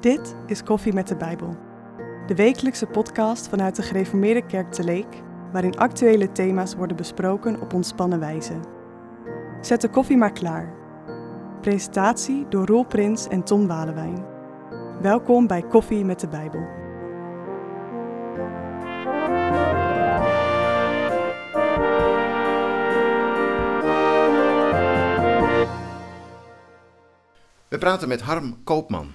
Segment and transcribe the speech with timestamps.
[0.00, 1.56] Dit is Koffie met de Bijbel.
[2.26, 7.74] De wekelijkse podcast vanuit de Gereformeerde Kerk te Leek, waarin actuele thema's worden besproken op
[7.74, 8.54] ontspannen wijze.
[9.60, 10.72] Zet de koffie maar klaar.
[11.60, 14.24] Presentatie door Roel Prins en Tom Walewijn.
[15.00, 16.79] Welkom bij Koffie met de Bijbel.
[27.70, 29.12] We praten met Harm Koopman.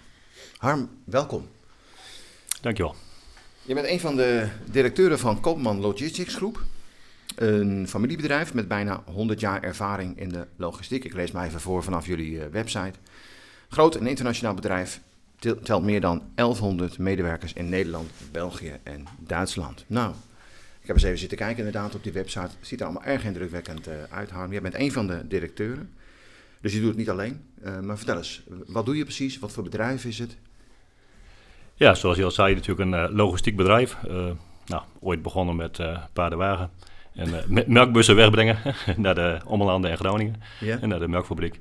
[0.58, 1.48] Harm, welkom.
[2.62, 2.96] Dankjewel.
[3.62, 6.64] Je bent een van de directeuren van Koopman Logistics Groep.
[7.36, 11.04] Een familiebedrijf met bijna 100 jaar ervaring in de logistiek.
[11.04, 12.94] Ik lees maar even voor vanaf jullie eh, website.
[13.70, 15.02] Groot en internationaal bedrijf
[15.40, 19.84] tel- telt meer dan 1100 medewerkers in Nederland, België en Duitsland.
[19.88, 20.14] Nou,
[20.82, 22.40] ik heb eens even zitten kijken inderdaad op die website.
[22.60, 24.52] Het ziet er allemaal erg indrukwekkend eh, uit, Harm.
[24.52, 25.94] Jij bent een van de directeuren.
[26.66, 27.42] Dus je doet het niet alleen.
[27.64, 29.40] Eh, maar vertel eens, wat doe je precies?
[29.40, 30.38] Wat voor bedrijf is het?
[31.74, 33.98] Ja, zoals je al zei, natuurlijk een eh, logistiek bedrijf.
[34.08, 34.32] Eh,
[34.66, 35.80] nou, ooit begonnen met
[36.14, 36.70] paardenwagen
[37.14, 38.58] en met melkbussen wegbrengen
[38.98, 41.60] naar de Ommelanden en Groningen en naar de melkfabriek.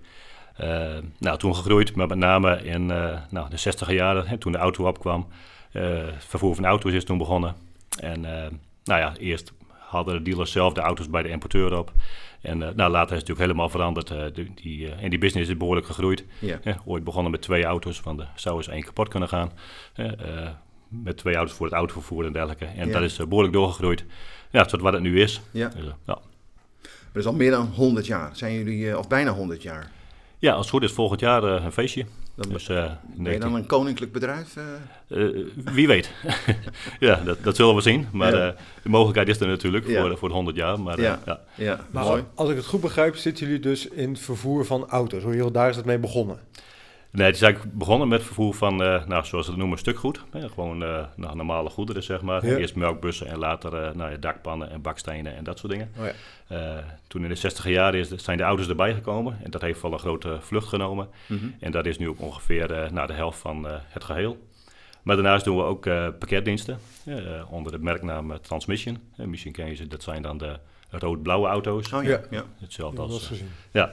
[1.19, 2.87] Nou, toen gegroeid, maar met name in
[3.31, 5.27] nou, de 60 jaren, hè, toen de auto opkwam.
[5.71, 7.55] Het vervoer van auto's is toen begonnen.
[8.01, 8.21] En
[8.85, 11.93] nou ja, eerst hadden de dealers zelf de auto's bij de importeur op.
[12.45, 14.11] En eh, nou, later is het natuurlijk helemaal veranderd.
[14.11, 16.25] eh, die, die, eh, en die business is behoorlijk gegroeid.
[16.39, 16.59] Ja.
[16.85, 19.51] Ooit begonnen met twee auto's, want er zou eens één kapot kunnen gaan.
[20.89, 22.65] Met twee auto's voor het autovervoer en dergelijke.
[22.65, 22.93] En Ja.
[22.93, 24.05] dat is eh, behoorlijk doorgegroeid.
[24.51, 25.41] Ja, tot wat het nu is.
[25.51, 25.69] Ja.
[25.69, 26.19] Dus, ja.
[26.83, 28.37] Dat is al meer dan 100 jaar.
[28.37, 29.91] Zijn jullie, of bijna 100 jaar?
[30.39, 32.05] ja, als het goed is volgend jaar een feestje.
[32.37, 34.57] Dan Dus, eh, ben je 19 dan een koninklijk bedrijf?
[34.57, 35.25] eh?
[35.25, 36.11] Eh, wie weet.
[37.01, 38.07] ja, dat, dat zullen we zien.
[38.13, 38.49] Maar Ja.
[38.49, 40.01] eh, de mogelijkheid is er natuurlijk Ja.
[40.01, 40.81] voor, voor de 100 jaar.
[40.81, 41.19] Maar eh, Ja.
[41.27, 41.41] ja.
[41.55, 42.25] ja, Maar mooi.
[42.35, 45.23] als ik het goed begrijp, zitten jullie dus in het vervoer van auto's.
[45.23, 46.39] Hoor je, daar is het mee begonnen.
[47.15, 50.21] Nee, het is eigenlijk begonnen met vervoer van, eh, nou, zoals ze het noemen, stukgoed.
[50.31, 52.47] Hè, gewoon eh, nou, normale goederen, zeg maar.
[52.47, 52.57] Ja.
[52.57, 55.91] Eerst melkbussen en later eh, nou, ja, dakpannen en bakstenen en dat soort dingen.
[55.99, 56.13] Oh ja.
[56.47, 59.39] Eh, toen in de 60 jaren is, zijn de auto's erbij gekomen.
[59.43, 61.09] En dat heeft wel een grote vlucht genomen.
[61.27, 61.45] Mhm.
[61.61, 64.47] En dat is nu ook ongeveer eh nou, de helft van eh, het geheel.
[65.03, 68.99] Maar daarnaast doen we ook eh, pakketdiensten eh, onder de merknaam Transmission.
[69.17, 70.59] Misschien ken je ze, dat zijn dan de
[70.91, 71.93] rood-blauwe auto's.
[71.93, 72.21] Oh ja, Ja.
[72.31, 72.45] ja.
[72.59, 73.31] Hetzelfde Dat als...
[73.71, 73.93] ja,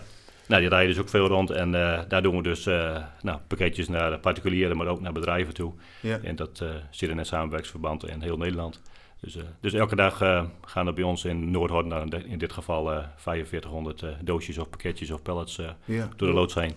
[0.51, 3.39] nou, die rijden dus ook veel rond en eh, daar doen we dus eh, nou,
[3.47, 5.73] pakketjes naar particulieren, maar ook naar bedrijven toe.
[6.01, 6.19] ja.
[6.23, 8.81] En dat eh, zit in een samenwerksverband in heel Nederland.
[9.19, 10.17] Dus, dus elke dag
[10.65, 14.69] gaan er bij ons in Noord-Holland, nou, in dit- geval eh 4500 eh, doosjes of
[14.69, 16.09] pakketjes of pallets ja.
[16.15, 16.73] door de loods heen.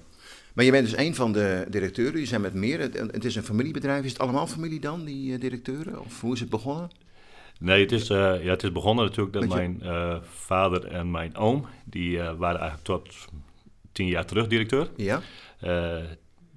[0.55, 2.21] Maar je bent dus een van de directeuren.
[2.21, 2.81] Je zijn met meer.
[2.81, 4.05] Het, is een familiebedrijf.
[4.05, 6.01] Is het allemaal familie dan, die directeuren?
[6.01, 6.91] Of hoe is het begonnen?
[7.59, 9.83] Nee, het is, ja, het is begonnen natuurlijk dat je- mijn
[10.31, 13.15] vader en mijn oom, die waren eigenlijk tot
[13.95, 14.89] tien jaar terug directeur.
[14.97, 15.21] Ja?
[15.61, 15.97] Eh,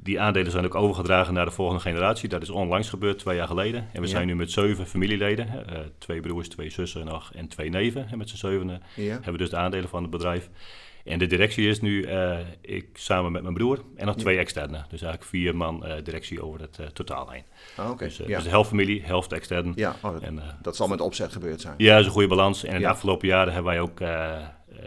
[0.03, 2.29] die aandelen zijn ook overgedragen naar de volgende generatie.
[2.29, 3.81] Dat is onlangs gebeurd, twee jaar geleden.
[3.93, 4.13] En we Ja.
[4.13, 5.47] zijn nu met zeven familieleden.
[5.69, 8.07] eh, twee broers, twee zussen nog en twee neven.
[8.09, 9.11] En met z'n zevenen Ja.
[9.13, 10.49] hebben we dus de aandelen van het bedrijf.
[11.03, 14.21] En de directie is nu eh, ik samen met mijn broer en nog Ja.
[14.21, 14.77] twee externe.
[14.77, 17.43] Dus eigenlijk vier man directie over het eh, totaal heen.
[17.77, 18.03] Ah, oké.
[18.03, 18.25] Dus, ja.
[18.35, 19.71] dus de helft familie, helft extern.
[19.75, 19.95] ja.
[20.01, 21.73] Oh, dat, En, dat zal met opzet gebeurd zijn.
[21.77, 22.63] ja, dat is een goede balans.
[22.63, 22.87] En in Ja.
[22.87, 23.99] de afgelopen jaren hebben wij ook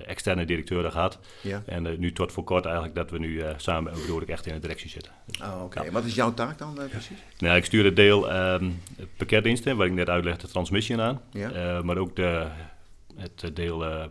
[0.06, 1.18] externe directeuren gehad.
[1.40, 1.62] Ja.
[1.66, 4.54] En eh, nu tot voor kort eigenlijk dat we nu eh, samen met echt in
[4.54, 5.12] de directie zitten.
[5.26, 5.90] Dus, Oh, oké.
[5.90, 7.18] Wat is jouw taak dan eh, precies?
[7.38, 8.70] nou, ik stuur het deel ehm,
[9.16, 11.20] pakketdiensten, waar ik net uitlegde, de transmission aan.
[11.32, 11.50] Ja.
[11.50, 12.46] Eh, maar ook de,
[13.16, 14.04] het deel, eh,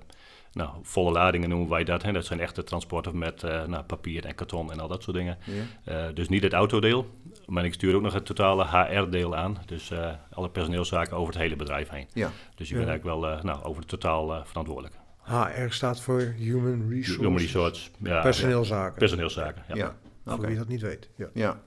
[0.54, 2.04] nou, volle ladingen noemen wij dat.
[2.04, 2.12] Hè.
[2.12, 5.38] Dat zijn echte transporten met eh, nou, papier en karton en al dat soort dingen.
[5.44, 5.64] Ja.
[6.08, 7.08] Eh, dus niet het autodeel,
[7.46, 9.58] maar ik stuur ook nog het totale HR-deel aan.
[9.66, 12.08] Dus eh, alle personeelszaken over het hele bedrijf heen.
[12.14, 12.32] Ja.
[12.56, 14.96] Dus je bent eigenlijk wel eh, nou, over het totaal eh, verantwoordelijk.
[15.30, 17.16] HR staat voor Human Resources.
[17.18, 18.98] Human Resources, ja, Personeelszaken.
[19.00, 19.64] personeelszaken.
[19.68, 19.76] Ja.
[19.76, 19.96] Ja.
[20.36, 21.10] Voor wie dat niet weet.
[21.16, 21.30] Ja.
[21.34, 21.60] Ja.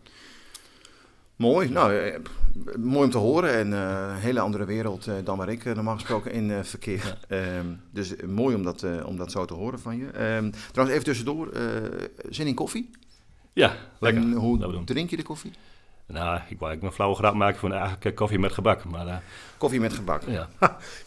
[1.36, 1.68] Mooi.
[1.70, 2.18] Nou, eh,
[2.78, 3.52] mooi om te horen.
[3.54, 7.18] En eh, een hele andere wereld eh, dan waar ik normaal gesproken in eh, verkeer.
[7.28, 10.06] Ehm, dus mooi om dat, eh, om dat zo te horen van je.
[10.06, 11.48] Ehm, trouwens, even tussendoor.
[11.52, 11.62] eh,
[12.30, 12.90] zin in koffie?
[13.52, 14.22] Ja, lekker.
[14.22, 14.84] En hoe Dat we doen.
[14.84, 15.52] drink je de koffie?
[16.12, 18.84] Nou, ik wou eigenlijk een flauwe grap maken van eigenlijk eh, koffie met gebak.
[18.84, 19.14] Maar eh,
[19.58, 20.22] Koffie met gebak.
[20.38, 20.48] ja.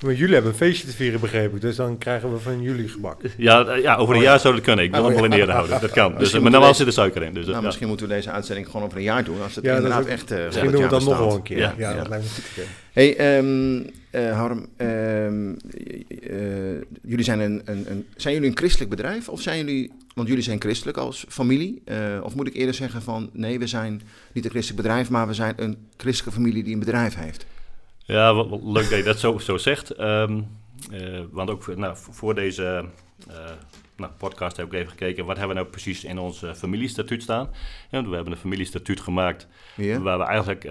[0.02, 1.62] Maar jullie hebben een feestje te vieren, begreep ik.
[1.62, 3.22] Dus dan krijgen we van jullie gebak.
[3.38, 4.30] Ja, eh, ja, over een Oh, ja.
[4.30, 4.86] jaar zou dat kunnen.
[4.86, 5.82] Ik wil Oh, hem wel in ere houden.
[5.82, 6.16] Dat kan.
[6.18, 7.34] Dus, eh, maar moeten normaal we zit er suiker in.
[7.34, 7.66] Dus, eh, nou, ja.
[7.66, 9.42] misschien moeten we deze uitzending gewoon over een jaar doen.
[9.44, 11.18] Als het Ja, dat is inderdaad ook- echt eh, Misschien doen we 100 het dan
[11.20, 11.58] nog wel een keer.
[11.58, 11.74] Ja.
[11.78, 11.96] Ja, Ja.
[11.98, 12.74] dat lijkt me een goed.
[12.94, 15.54] Hey, ehm eh, Harm, ehm,
[16.08, 20.28] eh, jullie zijn een, een, een, zijn jullie een christelijk bedrijf of zijn jullie, want
[20.28, 24.02] jullie zijn christelijk als familie, eh, of moet ik eerder zeggen van nee, we zijn
[24.32, 27.46] niet een christelijk bedrijf, maar we zijn een christelijke familie die een bedrijf heeft.
[28.06, 29.90] Ja, wat, leuk dat je dat zo, zo zegt.
[29.92, 30.42] Ehm,
[30.92, 32.86] eh, want ook voor- nou, voor deze
[33.28, 33.36] eh,
[33.98, 35.26] nou, podcast heb ik even gekeken...
[35.26, 37.50] wat hebben we nou precies in ons eh, familiestatuut staan.
[37.90, 39.48] Ja, we hebben een familiestatuut gemaakt...
[39.76, 40.70] Waar we eigenlijk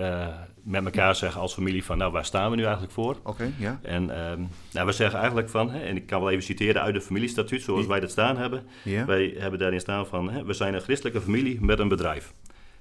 [0.62, 1.98] met elkaar zeggen als familie van...
[1.98, 3.16] nou, waar staan we nu eigenlijk voor?
[3.22, 3.78] Oké, ja.
[3.82, 4.42] En ehm,
[4.72, 5.70] nou, we zeggen eigenlijk van...
[5.70, 8.66] Hè, en ik kan wel even citeren uit de familiestatuut zoals wij dat staan hebben...
[9.06, 12.32] Wij hebben daarin staan van, hè, we zijn een christelijke familie met een bedrijf.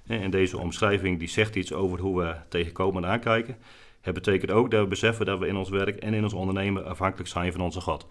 [0.07, 3.57] En deze omschrijving die zegt iets over hoe we tegen Koopman aankijken.
[4.03, 6.85] Het betekent ook dat we beseffen dat we in ons werk en in ons ondernemen
[6.85, 8.07] afhankelijk zijn van onze God.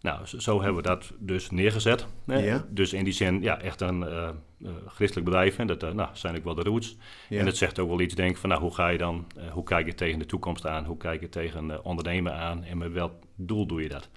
[0.00, 2.06] Nou, zo, hebben we dat dus neergezet.
[2.26, 2.66] Ja.
[2.70, 5.58] Dus in die zin, ja, echt een eh, eh, christelijk bedrijf.
[5.58, 6.96] En dat eh, nou, zijn ook wel de roots.
[7.28, 7.38] Ja.
[7.38, 9.64] En het zegt ook wel iets, denk ik, van nou, hoe ga je dan, hoe
[9.64, 10.84] kijk je tegen de toekomst aan?
[10.84, 12.64] Hoe kijk je tegen ondernemen aan?
[12.64, 14.08] En met welk doel doe je dat?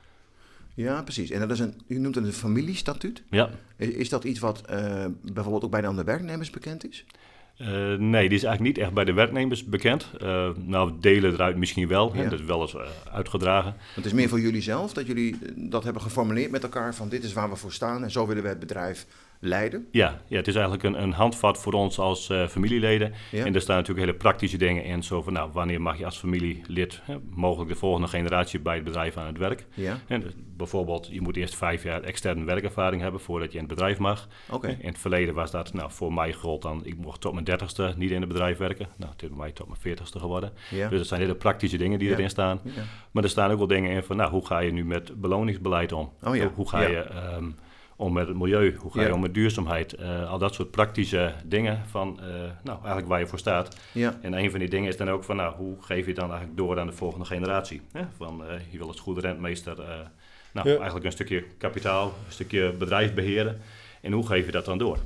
[0.73, 1.29] ja, precies.
[1.29, 3.23] En dat is een, u noemt het een familiestatuut.
[3.29, 4.61] Ja, Is, is dat iets wat
[5.21, 7.05] bijvoorbeeld ook bij de andere werknemers bekend is?
[7.57, 10.09] Eh, nee, die is eigenlijk niet echt bij de werknemers bekend.
[10.19, 12.13] Eh, nou, delen eruit misschien wel.
[12.13, 12.81] Hè, dat is wel eens eh,
[13.11, 13.75] uitgedragen.
[13.95, 17.23] Het is meer voor jullie zelf dat jullie dat hebben geformuleerd met elkaar van dit
[17.23, 19.05] is waar we voor staan en zo willen we het bedrijf
[19.39, 19.87] leiden.
[19.91, 23.13] Ja, ja, het is eigenlijk een, een handvat voor ons als eh, familieleden.
[23.31, 23.45] Ja.
[23.45, 25.03] En er staan natuurlijk hele praktische dingen in.
[25.03, 28.83] Zo van, nou, wanneer mag je als familielid hè, mogelijk de volgende generatie bij het
[28.83, 29.65] bedrijf aan het werk?
[29.73, 33.63] Ja, En dus bijvoorbeeld, je moet eerst vijf jaar externe werkervaring hebben voordat je in
[33.63, 34.27] het bedrijf mag.
[34.49, 34.67] oké.
[34.67, 37.93] In het verleden was dat, nou, voor mij gold dan, ik mocht tot mijn dertigste
[37.97, 38.87] niet in het bedrijf werken.
[38.95, 40.51] Nou, het is bij mij tot mijn veertigste geworden.
[40.69, 40.89] Ja.
[40.89, 42.59] Dus dat zijn hele praktische dingen die erin staan.
[42.63, 42.81] Ja.
[43.11, 45.91] Maar er staan ook wel dingen in van, nou, hoe ga je nu met beloningsbeleid
[45.91, 46.11] om?
[46.23, 47.49] Oh ja, Hoe ga je ehm,
[47.99, 48.75] om met het milieu?
[48.75, 49.07] Hoe ga Ja.
[49.07, 49.93] je om met duurzaamheid?
[49.93, 52.25] Eh, al dat soort praktische dingen van, eh,
[52.63, 53.77] nou, eigenlijk waar je voor staat.
[53.91, 56.27] Ja, En een van die dingen is dan ook van, nou, hoe geef je dan
[56.29, 57.81] eigenlijk door aan de volgende generatie?
[57.91, 58.01] Hè?
[58.17, 59.75] Van, eh, je wil als goede rentmeester,
[60.53, 60.75] nou, Ja.
[60.75, 63.61] eigenlijk een stukje kapitaal, een stukje bedrijf beheren.
[64.01, 64.97] En hoe geef je dat dan door?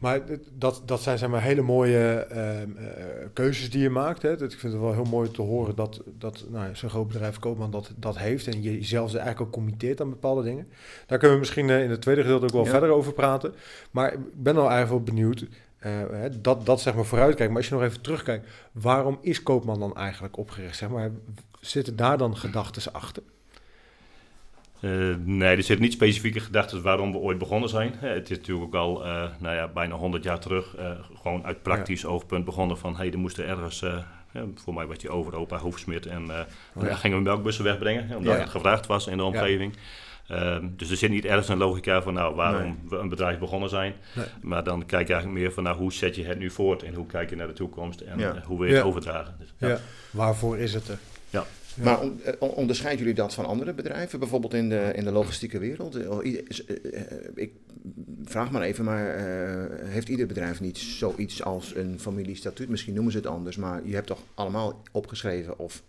[0.00, 0.20] Maar
[0.58, 4.22] dat, dat zijn maar hele mooie ehm, eh, keuzes die je maakt.
[4.22, 4.36] Hè.
[4.36, 7.38] Dat, ik vind het wel heel mooi te horen dat, dat nou, zo'n groot bedrijf
[7.38, 8.46] Koopman dat, dat heeft.
[8.46, 10.68] En je jezelf eigenlijk ook committeert aan bepaalde dingen.
[11.06, 12.70] Daar kunnen we misschien eh, in het tweede gedeelte ook wel Ja.
[12.70, 13.54] verder over praten.
[13.90, 15.46] Maar ik ben al eigenlijk wel benieuwd.
[15.78, 16.00] eh,
[16.40, 17.48] dat, dat zeg maar vooruitkijken.
[17.54, 18.48] Maar als je nog even terugkijkt.
[18.72, 20.76] Waarom is Koopman dan eigenlijk opgericht?
[20.76, 21.10] Zeg maar,
[21.60, 23.22] zitten daar dan gedachten achter?
[24.80, 24.90] Eh,
[25.24, 27.94] nee, er zitten niet specifieke gedachten waarom we ooit begonnen zijn.
[27.96, 30.90] Het is natuurlijk ook al eh, nou ja, bijna 100 jaar terug eh,
[31.22, 33.84] gewoon uit praktisch oogpunt begonnen van hey, er moesten ergens,
[34.54, 36.88] voor mij was die over opa Hoefsmid en Oh ja.
[36.88, 39.76] daar gingen we melkbussen wegbrengen, omdat het gevraagd was in de omgeving.
[40.28, 42.76] Ehm, dus er zit niet ergens een logica van nou, waarom Nee.
[42.88, 43.94] we een bedrijf begonnen zijn.
[44.14, 44.26] Nee.
[44.42, 46.94] Maar dan kijk je eigenlijk meer van nou, hoe zet je het nu voort en
[46.94, 49.34] hoe kijk je naar de toekomst en hoe wil je het overdragen.
[49.38, 49.78] Dus, Ja.
[50.10, 50.98] Waarvoor is het er?
[51.80, 51.84] Ja.
[51.84, 55.12] Maar on- eh, on- onderscheiden jullie dat van andere bedrijven, bijvoorbeeld in de, in de
[55.12, 55.94] logistieke wereld?
[55.94, 56.38] Eh, oh, eh,
[57.34, 57.52] Ik
[58.24, 59.14] vraag maar even, maar
[59.84, 62.68] heeft ieder bedrijf niet zoiets als een familiestatuut?
[62.68, 65.82] Misschien noemen ze het anders, maar je hebt toch allemaal opgeschreven of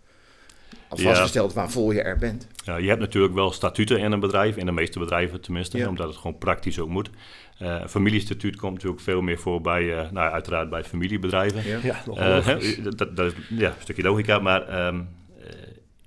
[0.94, 0.96] Ja.
[1.08, 2.46] vastgesteld waarvoor je er bent?
[2.64, 5.88] Ja, je hebt natuurlijk wel statuten in een bedrijf, in de meeste bedrijven tenminste, Ja.
[5.88, 7.10] omdat het gewoon praktisch ook moet.
[7.58, 11.62] Eh, een familiestatuut komt natuurlijk veel meer voor bij, eh, nou uiteraard bij familiebedrijven.
[11.68, 11.78] Ja.
[11.82, 12.58] Ja,
[12.96, 15.02] dat, dat is ja, een stukje logica, maar ehm, eh,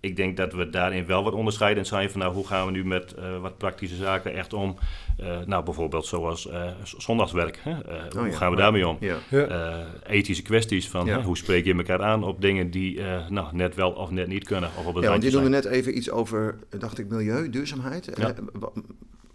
[0.05, 2.85] ik denk dat we daarin wel wat onderscheidend zijn van nou, hoe gaan we nu
[2.85, 4.75] met eh, wat praktische zaken echt om.
[5.17, 7.59] Eh, nou, bijvoorbeeld zoals eh, z- zondagswerk.
[7.63, 7.71] Hè?
[7.71, 8.35] Eh, hoe Oh ja.
[8.37, 8.97] gaan we daarmee om?
[8.99, 9.15] Ja.
[9.29, 9.45] Ja.
[9.47, 9.77] Eh,
[10.15, 11.17] ethische kwesties van Ja.
[11.17, 14.27] hè, hoe spreek je elkaar aan op dingen die eh, nou, net wel of net
[14.27, 14.69] niet kunnen.
[14.79, 18.09] Of op het Ja, want je noemde net even iets over, dacht ik, milieu, duurzaamheid.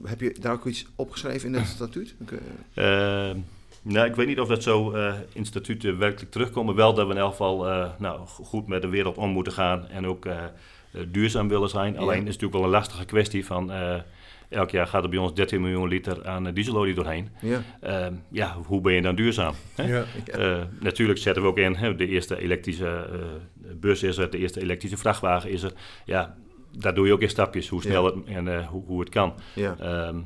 [0.04, 2.14] Heb je daar ook iets opgeschreven in het statuut?
[3.84, 6.75] Ik, nou, ik weet niet of dat zo eh in statuten werkelijk terugkomt.
[6.76, 9.52] Wel dat we in elk geval eh, nou, go- goed met de wereld om moeten
[9.52, 10.37] gaan en ook eh,
[11.08, 11.99] duurzaam willen zijn.
[11.99, 13.72] Alleen is het natuurlijk wel een lastige kwestie van...
[13.72, 13.94] eh,
[14.49, 17.28] elk jaar gaat er bij ons 13 miljoen liter aan dieselolie doorheen.
[17.40, 17.62] ja.
[17.80, 19.54] Eh, ja, hoe ben je dan duurzaam?
[19.75, 19.82] Hè?
[19.82, 20.04] Ja.
[20.25, 20.32] Ja.
[20.32, 23.18] Eh, natuurlijk zetten we ook in, hè, de eerste elektrische eh,
[23.80, 25.72] bus is er, de eerste elektrische vrachtwagen is er.
[26.04, 26.37] Ja,
[26.78, 28.14] daar doe je ook in stapjes, hoe snel Ja.
[28.14, 29.34] het en eh, hoe, hoe het kan.
[29.54, 29.76] ja.
[29.78, 30.16] Ehm,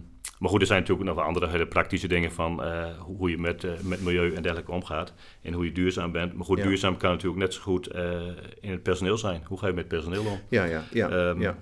[0.44, 3.38] maar goed, er zijn natuurlijk nog wel andere hele praktische dingen van eh, hoe je
[3.38, 5.12] met, eh, met milieu en dergelijke omgaat.
[5.42, 6.34] En hoe je duurzaam bent.
[6.34, 6.64] Maar goed, Ja.
[6.64, 8.20] duurzaam kan natuurlijk net zo goed eh,
[8.60, 9.42] in het personeel zijn.
[9.44, 10.38] Hoe ga je met personeel om?
[10.48, 11.08] Ja, ja, ja.
[11.08, 11.56] Ehm, ja.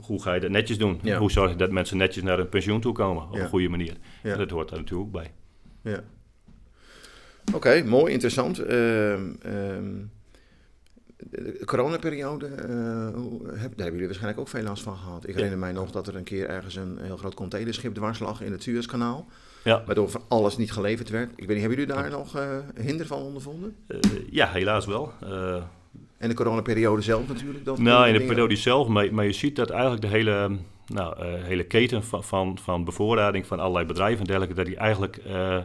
[0.00, 0.98] hoe ga je dat netjes doen?
[1.02, 1.18] Ja.
[1.18, 3.94] Hoe zorg je dat mensen netjes naar hun pensioen toe komen op een goede manier?
[4.22, 5.30] En dat hoort daar natuurlijk ook bij.
[5.92, 6.02] Ja.
[7.54, 8.58] Oké, mooi, interessant.
[8.58, 9.94] Ehm, ehm,
[11.30, 15.28] de coronaperiode, eh, hoe- heb, daar hebben jullie waarschijnlijk ook veel last van gehad.
[15.28, 18.40] Ik herinner mij nog dat er een keer ergens een heel groot containerschip dwars lag
[18.42, 19.26] in het Suezkanaal.
[19.64, 19.82] Ja.
[19.86, 21.30] Waardoor van alles niet geleverd werd.
[21.30, 23.76] Ik weet niet, hebben jullie daar nog eh, hinder van ondervonden?
[23.86, 23.98] Eh,
[24.30, 25.12] ja, helaas wel.
[25.20, 25.62] Eh,
[26.18, 27.64] En de coronaperiode zelf natuurlijk?
[27.64, 30.56] Dat Nou, in de dingen- periode zelf, maar, maar je ziet dat eigenlijk de hele,
[30.86, 34.76] nou, eh, hele keten van, van, van bevoorrading van allerlei bedrijven en dergelijke, dat die
[34.76, 35.58] eigenlijk eh,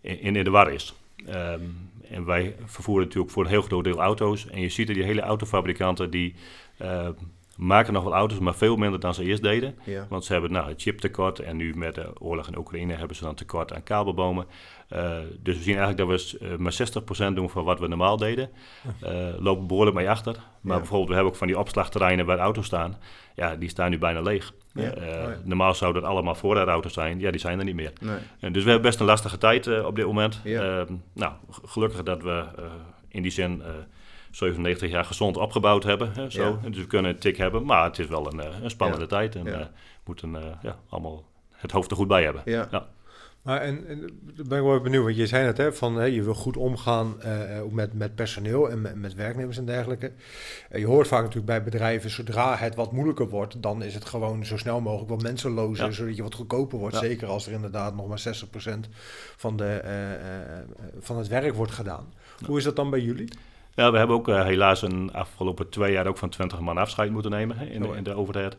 [0.00, 0.94] in, in de war is.
[1.26, 1.60] Ehm,
[2.08, 4.46] en wij vervoeren natuurlijk voor een heel groot deel auto's.
[4.46, 6.34] En je ziet dat die hele autofabrikanten die
[6.76, 7.08] eh,
[7.56, 9.78] maken nog wel auto's, maar veel minder dan ze eerst deden.
[9.84, 10.06] Ja.
[10.08, 13.24] Want ze hebben nou, het chiptekort en nu met de oorlog in Oekraïne hebben ze
[13.24, 14.46] dan tekort aan kabelbomen.
[14.92, 18.16] Uh, dus we zien eigenlijk dat we uh, maar 60% doen van wat we normaal
[18.16, 18.50] deden.
[19.02, 20.32] Uh, lopen behoorlijk mee achter.
[20.60, 20.78] Maar Ja.
[20.78, 22.96] bijvoorbeeld, we hebben ook van die opslagterreinen waar auto's staan.
[23.34, 24.52] Ja, die staan nu bijna leeg.
[24.72, 24.82] Ja.
[24.82, 25.36] Uh, Oh ja.
[25.44, 27.20] Normaal zouden dat allemaal voorraadauto's zijn.
[27.20, 27.92] Ja, die zijn er niet meer.
[28.00, 28.50] Nee.
[28.52, 30.40] Dus we hebben best een lastige tijd op dit moment.
[30.44, 30.82] Uh,
[31.12, 31.32] nou,
[31.64, 32.44] gelukkig dat we
[33.08, 33.62] in die zin
[34.34, 36.12] 97 jaar gezond opgebouwd hebben.
[36.14, 36.58] Hè, zo.
[36.62, 36.68] Ja.
[36.68, 39.08] Dus we kunnen een tik hebben, maar het is wel een, uh, een spannende Ja.
[39.08, 39.34] tijd.
[39.36, 39.58] En Ja.
[39.58, 39.66] we
[40.04, 42.42] moeten uh, ja, allemaal het hoofd er goed bij hebben.
[42.44, 42.68] Ja.
[42.70, 42.88] Ja.
[43.42, 44.00] Maar en, en
[44.34, 46.56] daar ben ik wel benieuwd, want je zei net, hè, van hè, je wil goed
[46.56, 50.12] omgaan eh, met, met personeel en met, met werknemers en dergelijke.
[50.70, 54.04] En je hoort vaak natuurlijk bij bedrijven, zodra het wat moeilijker wordt, dan is het
[54.04, 55.90] gewoon zo snel mogelijk wat mensen lozen, Ja.
[55.92, 56.94] zodat je wat goedkoper wordt.
[56.94, 57.00] Ja.
[57.00, 58.88] Zeker als er inderdaad nog maar 60%
[59.36, 60.64] van, de, eh, eh,
[61.00, 62.12] van het werk wordt gedaan.
[62.46, 63.28] Hoe is dat dan bij jullie?
[63.74, 67.10] Ja, we hebben ook uh, helaas een afgelopen twee jaar ook van 20 man afscheid
[67.10, 67.96] moeten nemen Oh ja.
[67.96, 68.56] in de overheid.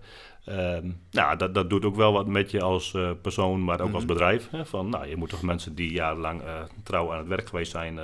[0.49, 3.85] Um, nou, dat, dat doet ook wel wat met je als uh, persoon, maar ook
[3.85, 3.95] Mhm.
[3.95, 4.47] als bedrijf.
[4.51, 6.47] Hè, van, nou, je moet toch mensen die jarenlang uh,
[6.83, 8.03] trouw aan het werk geweest zijn, uh,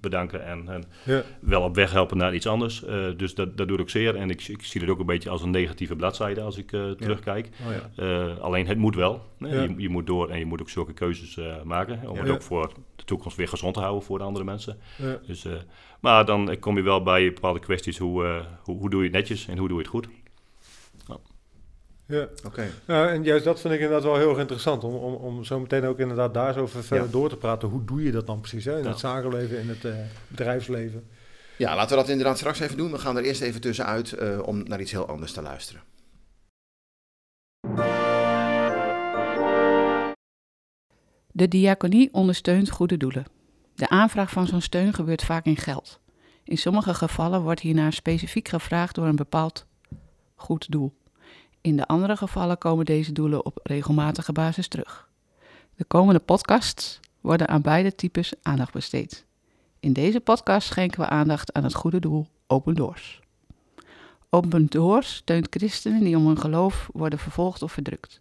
[0.00, 1.22] bedanken en, en Ja.
[1.40, 2.84] wel op weg helpen naar iets anders.
[3.16, 4.16] Dus dat, dat doet ook zeer.
[4.16, 7.48] En ik, ik zie het ook een beetje als een negatieve bladzijde als ik terugkijk.
[7.66, 7.72] Oh
[8.04, 8.26] ja.
[8.40, 9.22] Alleen het moet wel.
[9.38, 9.62] Hè.
[9.62, 11.98] Je, je moet door en je moet ook zulke keuzes maken.
[11.98, 14.78] Hè, om het ook voor de toekomst weer gezond te houden voor de andere mensen.
[15.26, 15.46] Dus,
[16.00, 17.98] maar dan kom je wel bij bepaalde kwesties.
[17.98, 20.08] Hoe, hoe, hoe doe je het netjes en hoe doe je het goed?
[22.06, 22.28] Ja.
[22.46, 22.66] Oké.
[22.86, 24.84] Ja, en juist dat vind ik inderdaad wel heel erg interessant.
[24.84, 27.12] Om, om, om zo meteen ook inderdaad daar zo verder Ja.
[27.12, 27.68] door te praten.
[27.68, 28.64] Hoe doe je dat dan precies?
[28.64, 28.78] Hè?
[28.78, 29.94] In het zakenleven, in het eh,
[30.28, 31.04] bedrijfsleven.
[31.56, 32.90] Ja, laten we dat inderdaad straks even doen.
[32.90, 35.82] We gaan er eerst even tussenuit eh, om naar iets heel anders te luisteren.
[41.32, 43.24] De diaconie ondersteunt goede doelen.
[43.74, 46.00] De aanvraag van zo'n steun gebeurt vaak in geld.
[46.44, 49.66] In sommige gevallen wordt hiernaar specifiek gevraagd door een bepaald
[50.34, 50.94] goed doel.
[51.64, 55.08] In de andere gevallen komen deze doelen op regelmatige basis terug.
[55.76, 59.24] De komende podcasts worden aan beide types aandacht besteed.
[59.80, 63.20] In deze podcast schenken we aandacht aan het goede doel Open Doors.
[64.30, 68.20] Open Doors steunt christenen die om hun geloof worden vervolgd of verdrukt.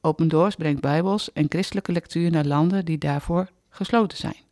[0.00, 4.42] Open Doors brengt bijbels en christelijke lectuur naar landen die daarvoor gesloten zijn.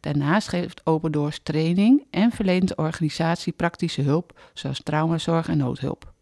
[0.00, 6.12] Daarnaast geeft Open Doors training en verleent de organisatie praktische hulp, zoals traumazorg en noodhulp.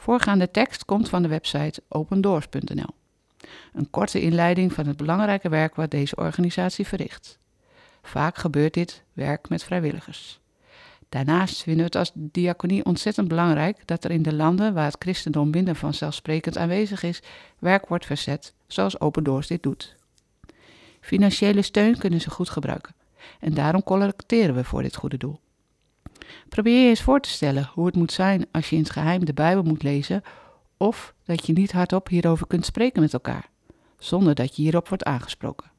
[0.00, 2.94] Voorgaande tekst komt van de website opendoors.nl.
[3.72, 7.38] Een korte inleiding van het belangrijke werk wat deze organisatie verricht.
[8.02, 10.40] Vaak gebeurt dit werk met vrijwilligers.
[11.08, 14.96] Daarnaast vinden we het als diaconie ontzettend belangrijk dat er in de landen waar het
[14.98, 17.22] christendom minder vanzelfsprekend aanwezig is,
[17.58, 19.96] werk wordt verzet, zoals Open Doors dit doet.
[21.00, 22.94] Financiële steun kunnen ze goed gebruiken
[23.40, 25.40] en daarom collecteren we voor dit goede doel.
[26.48, 29.24] Probeer je eens voor te stellen hoe het moet zijn als je in het geheim
[29.24, 30.22] de Bijbel moet lezen
[30.76, 33.48] of dat je niet hardop hierover kunt spreken met elkaar,
[33.98, 35.70] zonder dat je hierop wordt aangesproken.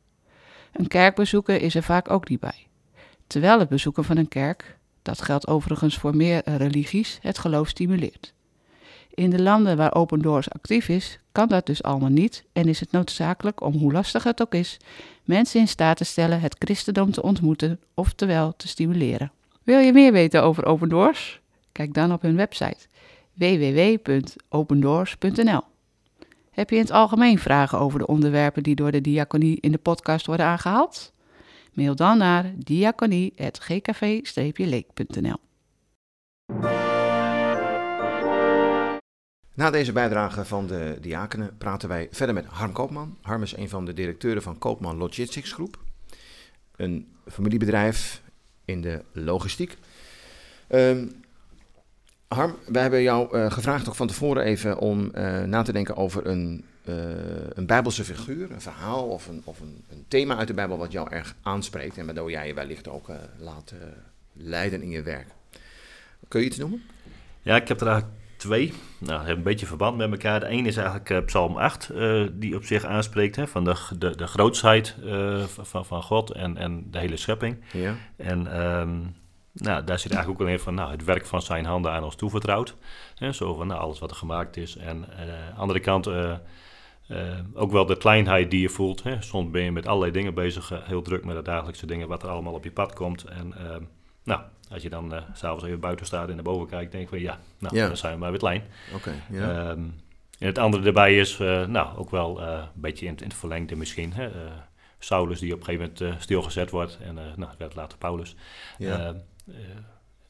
[0.72, 2.67] Een kerk bezoeken is er vaak ook niet bij.
[3.27, 8.34] Terwijl het bezoeken van een kerk, dat geldt overigens voor meer religies, het geloof stimuleert.
[9.13, 12.79] In de landen waar Open Doors actief is, kan dat dus allemaal niet en is
[12.79, 14.77] het noodzakelijk om, hoe lastig het ook is,
[15.24, 19.31] mensen in staat te stellen het christendom te ontmoeten, oftewel te stimuleren.
[19.63, 21.41] Wil je meer weten over Open Doors?
[21.72, 22.88] Kijk dan op hun website
[23.34, 25.62] www.opendoors.nl.
[26.51, 29.77] Heb je in het algemeen vragen over de onderwerpen die door de diaconie in de
[29.77, 31.13] podcast worden aangehaald?
[31.74, 35.38] Mail dan naar diaconie.gkv-leek.nl.
[39.53, 43.18] Na deze bijdrage van de diakenen praten wij verder met Harm Koopman.
[43.22, 45.80] Harm is een van de directeuren van Koopman Logistics Groep.
[46.75, 48.22] Een familiebedrijf
[48.72, 49.78] in de logistiek.
[50.70, 51.12] Um,
[52.28, 55.96] Harm, wij hebben jou uh, gevraagd ook van tevoren even om uh, na te denken
[55.96, 56.96] over een, uh,
[57.54, 60.92] een Bijbelse figuur, een verhaal of, een, of een, een, thema uit de Bijbel wat
[60.92, 63.08] jou erg aanspreekt en waardoor jij je wellicht ook
[63.40, 63.74] laat
[64.34, 65.28] leiden in je werk.
[66.28, 66.84] Kun je iets noemen?
[67.42, 68.74] Ja, ik heb er eigenlijk twee.
[68.98, 70.39] Nou, hebben een beetje verband met elkaar.
[70.39, 73.75] De ene is eigenlijk uh, Psalm 8, uh, die op zich aanspreekt hè, van de,
[73.98, 77.57] de, de grootsheid uh, van, van God en, en de hele schepping.
[77.71, 77.95] Ja.
[78.15, 79.15] En um,
[79.53, 82.03] nou, daar zit eigenlijk ook al in van nou, het werk van zijn handen aan
[82.03, 82.75] ons toevertrouwd.
[83.15, 84.77] Hè, zo van nou, alles wat er gemaakt is.
[84.77, 86.07] En aan de andere kant
[87.53, 89.03] ook wel de kleinheid die je voelt.
[89.03, 89.21] Hè.
[89.21, 92.29] Soms ben je met allerlei dingen bezig, heel druk met de dagelijkse dingen, wat er
[92.29, 93.24] allemaal op je pad komt.
[93.24, 93.53] En
[94.24, 97.10] nou, als je dan uh, s'avonds even buiten staat en naar boven kijkt, denk je
[97.10, 98.63] van ja, nou, dan zijn we maar weer klein.
[98.94, 98.96] Oké.
[98.96, 99.70] Okay, ja.
[99.70, 99.96] um,
[100.40, 103.34] en het andere erbij is, uh, nou, ook wel uh, een beetje in, in het
[103.34, 104.13] verlengde misschien.
[104.13, 104.30] Hè?
[105.00, 108.36] Saulus die op een gegeven moment stilgezet wordt en nou, werd later Paulus.
[108.78, 109.16] Ja.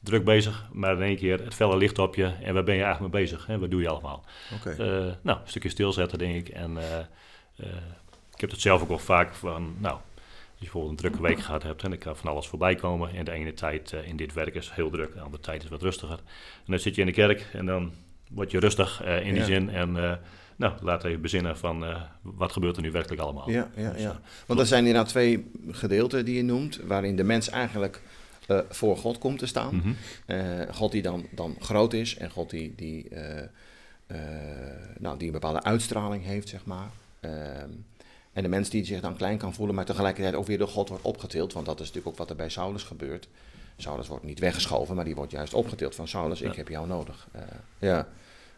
[0.00, 2.24] druk bezig, maar in één keer het felle licht op je.
[2.42, 3.46] En waar ben je eigenlijk mee bezig?
[3.46, 3.58] Hè?
[3.58, 4.24] Wat doe je allemaal?
[4.54, 4.70] Oké.
[4.70, 6.48] Eh, nou, een stukje stilzetten, denk ik.
[6.48, 6.98] En eh,
[7.56, 7.66] eh,
[8.34, 9.98] ik heb het zelf ook wel vaak van, nou,
[10.62, 13.14] je bijvoorbeeld een drukke week gehad hebt en dan kan van alles voorbij komen.
[13.14, 15.68] En de ene tijd eh, in dit werk is heel druk, de andere tijd is
[15.68, 16.16] wat rustiger.
[16.56, 17.92] En dan zit je in de kerk en dan
[18.30, 19.44] word je rustig eh, in die Ja.
[19.44, 19.70] zin.
[19.70, 20.12] En eh,
[20.56, 21.84] nou, laat even bezinnen van
[22.22, 23.50] wat gebeurt er nu werkelijk allemaal.
[23.50, 24.20] Ja, ja, Dus, ja.
[24.46, 28.02] Want er zijn inderdaad twee gedeelten die je noemt, waarin de mens eigenlijk
[28.68, 29.96] voor God komt te staan.
[30.26, 30.66] mhm.
[30.72, 33.08] God die dan, dan groot is en God die, die,
[34.98, 36.90] nou, die een bepaalde uitstraling heeft, zeg maar.
[38.32, 40.88] En de mens die zich dan klein kan voelen, maar tegelijkertijd ook weer door God
[40.88, 41.52] wordt opgetild.
[41.52, 43.28] Want dat is natuurlijk ook wat er bij Saulus gebeurt.
[43.76, 47.26] Saulus wordt niet weggeschoven, maar die wordt juist opgetild van Saulus, ik heb jou nodig.
[47.32, 47.42] Eh,
[47.78, 48.08] ja,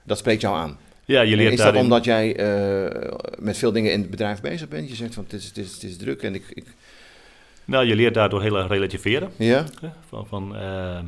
[0.02, 0.78] dat spreekt jou aan.
[1.04, 1.83] Ja, je En leert is dat daarin...
[1.83, 4.88] omdat jij eh, met veel dingen in het bedrijf bezig bent?
[4.88, 6.45] Je zegt van het is, het is, het is druk en ik...
[6.49, 6.64] ik
[7.64, 9.31] Nou, je leert daardoor heel erg relativeren.
[9.37, 9.64] ja?
[10.09, 11.04] Van, van, ehm,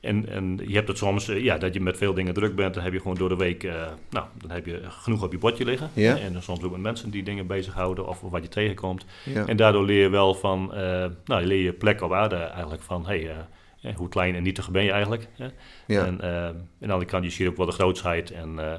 [0.00, 2.74] en, en je hebt het soms, eh, ja, dat je met veel dingen druk bent.
[2.74, 5.38] Dan heb je gewoon door de week, eh, nou, dan heb je genoeg op je
[5.38, 5.90] bordje liggen.
[5.92, 6.16] Ja.
[6.18, 9.04] En dan soms ook met mensen die dingen bezighouden of wat je tegenkomt.
[9.24, 9.46] Ja.
[9.46, 12.82] En daardoor leer je wel van, eh, nou, je leer je plek op aarde eigenlijk
[12.82, 13.36] van, hey, eh,
[13.82, 15.28] eh, hoe klein en nietig ben je eigenlijk.
[15.36, 15.48] Hè?
[15.86, 16.04] ja.
[16.06, 18.78] En eh, aan de andere kant, je ziet ook wel de grootsheid en eh,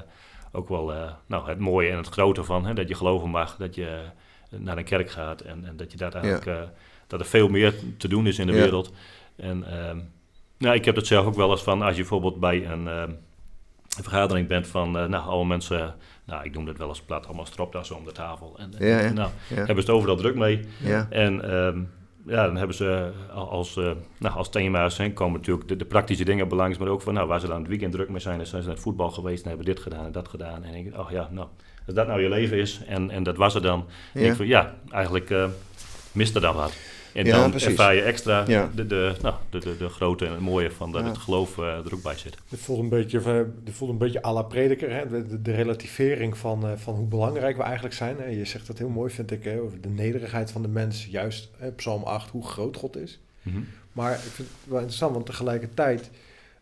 [0.52, 3.56] ook wel eh, nou, het mooie en het grote van, hè, dat je geloven mag,
[3.56, 4.02] dat je
[4.50, 6.68] eh, naar een kerk gaat en, en dat je daar eigenlijk, eh,
[7.06, 8.92] dat er veel meer te doen is in de wereld.
[9.36, 9.98] En ehm,
[10.62, 13.10] nou, ik heb het zelf ook wel eens van, als je bijvoorbeeld bij een, ehm,
[13.96, 17.26] een vergadering bent van, eh, nou, alle mensen, nou, ik noem het wel eens plat,
[17.26, 18.54] allemaal stropdassen om de tafel.
[18.58, 19.12] En, en- Ja, ja.
[19.12, 19.54] nou, ja.
[19.56, 20.60] hebben ze het overal druk mee.
[20.84, 21.06] ja.
[21.10, 21.78] En ehm,
[22.26, 25.84] ja, dan hebben ze al- als, eh, nou, als thema's hè, komen natuurlijk de, de
[25.84, 28.36] praktische dingen belangrijk, maar ook van nou, waar ze dan het weekend druk mee zijn.
[28.36, 30.54] Dan zijn ze naar het voetbal geweest en hebben dit gedaan en dat gedaan.
[30.54, 31.48] En dan denk ik, oh ja, nou,
[31.86, 33.78] als dat nou je leven is en, en dat was er dan.
[33.78, 34.30] Dan denk Ja.
[34.30, 35.44] ik van ja, eigenlijk eh
[36.12, 36.72] mist er dan wat.
[37.14, 37.68] En Ja, dan precies.
[37.68, 38.70] ervaar je extra Ja.
[38.74, 41.08] de, de, nou, de, de, de grote en het mooie van dat Ja.
[41.08, 42.36] het geloof eh, er ook bij zit.
[42.48, 45.08] Dit voelt een beetje, van- dit voelt een beetje à la prediker, hè?
[45.08, 48.16] De, de, de relativering van, eh, van hoe belangrijk we eigenlijk zijn.
[48.18, 48.24] Hè?
[48.26, 49.60] Je zegt dat heel mooi, vind ik, hè?
[49.60, 51.06] over de nederigheid van de mens.
[51.06, 51.72] Juist, hè?
[51.72, 53.20] Psalm 8, hoe groot God is.
[53.42, 53.60] Mhm.
[53.92, 56.10] Maar ik vind het wel interessant, want tegelijkertijd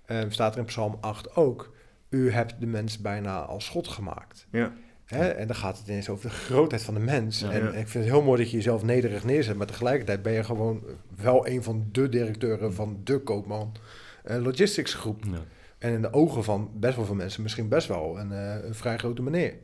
[0.04, 1.78] eh, staat er in Psalm 8 ook...
[2.08, 4.46] U hebt de mens bijna als God gemaakt.
[4.52, 4.72] Ja.
[5.10, 5.28] Hè?
[5.28, 7.40] En dan gaat het ineens over de grootheid van de mens.
[7.40, 7.50] Ja.
[7.50, 7.68] en, Ja.
[7.68, 9.56] ik vind het heel mooi dat je jezelf nederig neerzet...
[9.56, 10.82] maar tegelijkertijd ben je gewoon
[11.22, 13.76] wel een van de directeuren van de koopman...
[14.24, 15.24] eh, logistics groep.
[15.24, 15.38] Ja.
[15.78, 18.74] En in de ogen van best wel veel mensen misschien best wel een, eh, een
[18.74, 19.54] vrij grote meneer.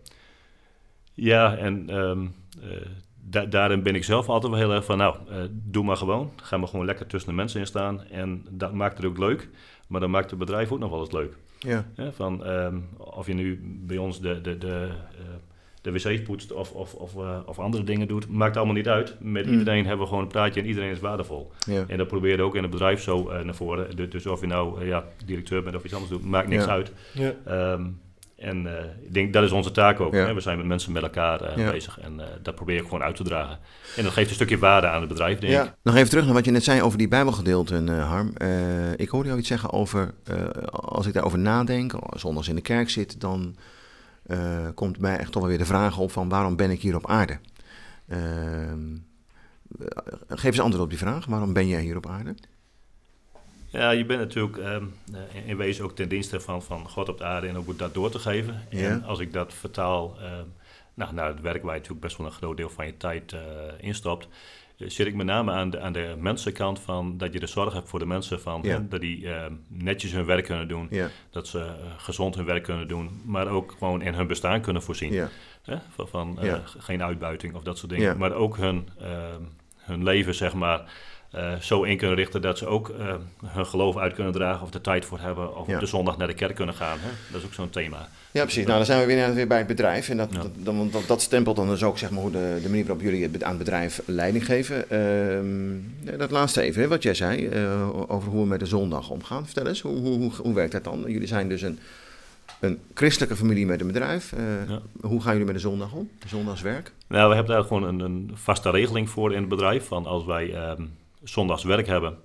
[1.14, 2.26] Ja, en ehm,
[2.62, 2.86] eh,
[3.20, 5.16] da- daarin ben ik zelf altijd wel heel erg van, nou,
[5.50, 6.32] doe maar gewoon.
[6.36, 8.04] Ga maar gewoon lekker tussen de mensen in staan.
[8.04, 9.48] En dat maakt het ook leuk.
[9.88, 11.36] Maar dan maakt het bedrijf ook nog wel eens leuk.
[11.58, 11.84] Ja.
[11.94, 14.88] Hè, van, ehm, of je nu bij ons de, de, de,
[15.18, 15.24] eh,
[15.82, 19.16] de wc's poetst of, of, of, eh, of andere dingen doet, maakt allemaal niet uit.
[19.20, 19.52] Met Mm.
[19.52, 21.50] iedereen hebben we gewoon een praatje en iedereen is waardevol.
[21.66, 21.84] Ja.
[21.88, 23.96] En dat probeer je ook in het bedrijf zo eh, naar voren.
[23.96, 26.70] Dus, dus of je nou ja, directeur bent of iets anders doet, maakt niks Ja.
[26.70, 26.92] uit.
[27.14, 27.32] Ja.
[27.44, 27.84] Ehm,
[28.36, 30.14] en eh, ik denk dat is onze taak ook.
[30.14, 30.26] Ja.
[30.26, 30.34] Hè?
[30.34, 31.70] We zijn met mensen met elkaar eh, Ja.
[31.70, 33.58] bezig en eh, dat probeer ik gewoon uit te dragen.
[33.96, 35.58] En dat geeft een stukje waarde aan het bedrijf, denk ik.
[35.58, 35.76] Ja.
[35.82, 38.32] Nog even terug naar wat je net zei over die Bijbelgedeelten, Harm.
[38.96, 40.14] Ik hoorde jou iets zeggen over,
[40.70, 43.56] als ik daarover nadenk, zondags in de kerk zit, dan
[44.74, 47.06] komt mij echt toch wel weer de vraag op van waarom ben ik hier op
[47.06, 47.38] aarde?
[48.08, 48.96] Ehm,
[49.78, 51.26] eh, geef eens antwoord op die vraag.
[51.26, 52.34] Waarom ben jij hier op aarde?
[53.76, 54.84] Ja, je bent natuurlijk ehm,
[55.14, 57.94] eh, in- wezen ook ten dienste van, van God op de aarde en ook dat
[57.94, 58.62] door te geven.
[58.70, 58.88] Ja.
[58.88, 60.44] En als ik dat vertaal ehm,
[60.94, 63.32] nou, naar het werk waar je natuurlijk best wel een groot deel van je tijd
[63.32, 63.40] eh
[63.80, 64.28] instopt,
[64.78, 67.72] eh, zit ik met name aan de, aan de mensenkant van dat je de zorg
[67.72, 68.70] hebt voor de mensen van Ja.
[68.70, 72.62] hè, dat die ehm, netjes hun werk kunnen doen, Ja, dat ze gezond hun werk
[72.62, 75.12] kunnen doen, maar ook gewoon in hun bestaan kunnen voorzien.
[75.12, 75.28] ja,
[75.62, 75.76] Hè?
[75.98, 76.38] Van,
[76.78, 78.18] geen uitbuiting of dat soort dingen.
[78.18, 78.88] Maar ook hun,
[79.76, 80.92] hun leven, zeg maar,
[81.30, 83.14] eh, zo in kunnen richten dat ze ook eh,
[83.46, 85.56] hun geloof uit kunnen dragen of de tijd voor hebben.
[85.56, 85.74] Of Ja.
[85.74, 86.98] op de zondag naar de kerk kunnen gaan.
[87.00, 87.08] Hè?
[87.32, 88.08] Dat is ook zo'n thema.
[88.30, 88.64] ja, precies.
[88.64, 90.08] Nou, dan zijn we weer, weer bij het bedrijf.
[90.08, 90.38] En dat, Ja.
[90.38, 93.04] dat, dan, dat, dat stempelt dan dus ook zeg maar, hoe de, de manier waarop
[93.04, 94.90] jullie het aan het bedrijf leiding geven.
[94.90, 99.10] Ehm, dat laatste even, hè, wat jij zei eh, over hoe we met de zondag
[99.10, 99.44] omgaan.
[99.46, 101.04] Vertel eens, hoe, hoe, hoe, hoe werkt dat dan?
[101.06, 101.78] Jullie zijn dus een,
[102.60, 104.32] een christelijke familie met een bedrijf.
[104.68, 104.80] Ja.
[105.00, 106.10] Hoe gaan jullie met de zondag om?
[106.18, 106.92] De zondagswerk?
[107.06, 109.86] Nou, we hebben daar gewoon een, een vaste regeling voor in het bedrijf.
[109.86, 110.82] Van als wij ehm,
[111.28, 112.18] zondags werk hebben.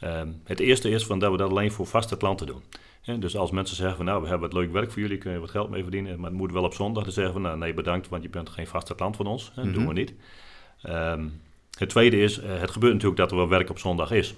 [0.00, 2.62] ehm, het eerste is van dat we dat alleen voor vaste klanten doen.
[3.20, 5.38] Dus als mensen zeggen van nou, we hebben wat leuk werk voor jullie, kun je
[5.38, 7.02] wat geld mee verdienen, maar het moet wel op zondag.
[7.04, 9.52] Dan zeggen we nou nee, bedankt, want je bent geen vaste klant van ons.
[9.54, 9.86] Dat doen Mhm.
[9.86, 10.14] we niet.
[10.82, 11.28] Ehm,
[11.78, 14.34] het tweede is, eh, het gebeurt natuurlijk dat er wel werk op zondag is.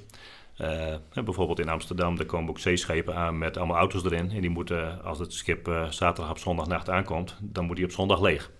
[0.57, 4.31] Eh, bijvoorbeeld in Amsterdam, daar komen ook zeeschepen aan met allemaal auto's erin.
[4.31, 7.91] En die moeten, als het schip eh, zaterdag op zondagnacht aankomt, dan moet die op
[7.93, 8.51] zondag leeg.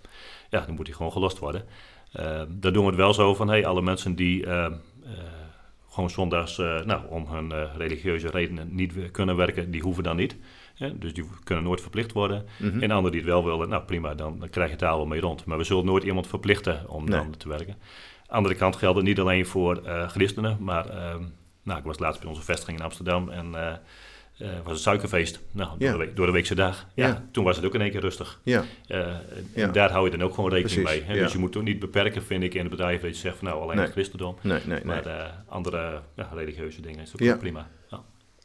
[0.49, 1.65] Ja, dan moet die gewoon gelost worden.
[2.11, 4.45] Eh, daar doen we het wel zo van, hey, alle mensen die
[5.91, 10.15] gewoon zondags uh, nou, om hun uh, religieuze redenen niet kunnen werken, die hoeven dan
[10.15, 10.35] niet.
[10.93, 12.45] dus die kunnen nooit verplicht worden.
[12.57, 12.81] Mhm.
[12.83, 15.05] En anderen die het wel willen, nou prima, dan, dan krijg je het daar wel
[15.05, 15.45] mee rond.
[15.45, 17.19] Maar we zullen nooit iemand verplichten om Nee.
[17.19, 17.75] dan te werken.
[18.27, 21.23] andere kant geldt het niet alleen voor eh, christenen, maar ehm,
[21.63, 23.55] nou, ik was laatst bij onze vestiging in Amsterdam en
[24.41, 25.39] eh was het suikerfeest.
[25.51, 25.91] Nou, door, Ja.
[25.91, 26.87] de week, door de weekse dag.
[26.93, 27.23] Ja, Ja.
[27.31, 28.39] toen was het ook in één keer rustig.
[28.43, 29.17] Ja, Eh, en
[29.55, 29.67] Ja.
[29.67, 31.09] daar hou je dan ook gewoon rekening Precies, mee.
[31.09, 31.13] Hè?
[31.17, 31.23] ja.
[31.23, 33.47] Dus je moet ook niet beperken, vind ik, in het bedrijf dat je zegt van
[33.47, 33.83] nou alleen Nee.
[33.85, 34.35] het christendom.
[34.41, 34.85] nee, nee, nee.
[34.85, 37.35] Maar eh, andere ja, religieuze dingen is ook Ja.
[37.35, 37.67] prima.
[37.89, 38.01] Ja.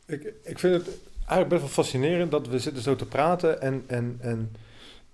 [0.07, 3.85] Ik, ik vind het eigenlijk best wel fascinerend dat we zitten zo te praten en,
[3.87, 4.53] en, en,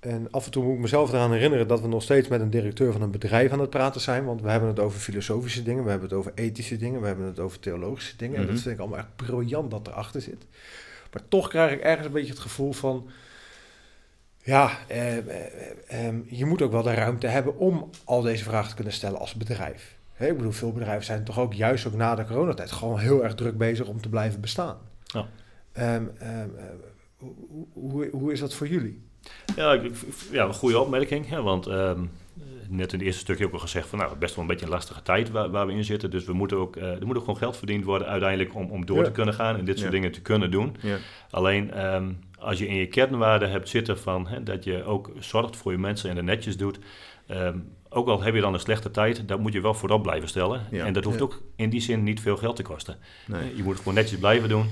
[0.03, 2.51] en af en toe moet ik mezelf eraan herinneren dat we nog steeds met een
[2.51, 5.85] directeur van een bedrijf aan het praten zijn, want we hebben het over filosofische dingen,
[5.85, 8.53] we hebben het over ethische dingen, we hebben het over theologische dingen en Mhm.
[8.53, 10.47] dat vind ik allemaal echt briljant dat erachter zit.
[11.13, 13.11] Maar toch krijg ik ergens een beetje het gevoel van,
[14.43, 15.27] ja, eh, eh,
[15.89, 18.93] eh, eh, je moet ook wel de ruimte hebben om al deze vragen te kunnen
[18.93, 19.97] stellen als bedrijf.
[20.13, 23.25] Hè, ik bedoel, veel bedrijven zijn toch ook juist ook na de coronatijd gewoon heel
[23.25, 24.77] erg druk bezig om te blijven bestaan.
[25.03, 25.29] Ja.
[25.73, 26.05] Ehm,
[27.17, 29.03] hoe, hoe, hoe is dat voor jullie?
[29.57, 29.95] Ja, ik-
[30.31, 31.29] ja, een goede opmerking.
[31.29, 32.01] Hè, want ehm,
[32.69, 34.73] net in het eerste stukje ook al gezegd van nou, best wel een beetje een
[34.73, 36.11] lastige tijd waar, waar we in zitten.
[36.11, 38.87] Dus we moeten ook, eh, er moet ook gewoon geld verdiend worden uiteindelijk om, om
[38.87, 39.05] door Ja.
[39.05, 39.97] te kunnen gaan en dit soort Ja.
[39.99, 40.77] dingen te kunnen doen.
[40.81, 40.97] Ja.
[41.31, 45.57] Alleen ehm, als je in je kernwaarden hebt zitten van hè, dat je ook zorgt
[45.57, 46.79] voor je mensen en er netjes doet.
[47.27, 47.59] ehm,
[47.89, 50.61] ook al heb je dan een slechte tijd, dat moet je wel voorop blijven stellen.
[50.71, 52.97] En dat hoeft ook in die zin niet veel geld te kosten.
[53.27, 53.57] Nee.
[53.57, 54.67] Je moet het gewoon netjes blijven doen.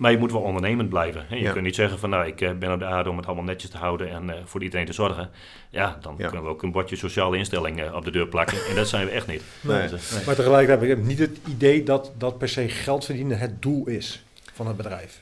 [0.00, 1.24] Maar je moet wel ondernemend blijven.
[1.28, 1.34] Hè?
[1.36, 1.52] Je Ja.
[1.52, 3.70] kunt niet zeggen van nou, ik eh, ben op de aarde om het allemaal netjes
[3.70, 5.30] te houden en eh, voor iedereen te zorgen.
[5.70, 6.26] Ja, dan Ja.
[6.26, 8.58] kunnen we ook een bordje sociale instelling eh, op de deur plakken.
[8.68, 9.42] En dat zijn we echt niet.
[9.60, 9.88] Nee.
[9.88, 10.24] Dus, nee.
[10.26, 13.86] Maar tegelijkertijd heb ik niet het idee dat, dat per se geld verdienen het doel
[13.86, 15.20] is van het bedrijf.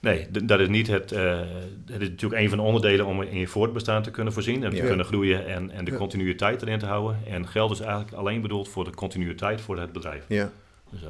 [0.00, 1.12] Nee, dat is niet het.
[1.12, 1.38] eh,
[1.90, 4.70] het is natuurlijk een van de onderdelen om in je voortbestaan te kunnen voorzien en
[4.74, 4.80] Ja.
[4.80, 5.96] te kunnen groeien en, en de Ja.
[5.96, 7.18] continuïteit erin te houden.
[7.26, 10.24] En geld is eigenlijk alleen bedoeld voor de continuïteit voor het bedrijf.
[10.28, 10.50] Ja,
[10.90, 11.00] Dus,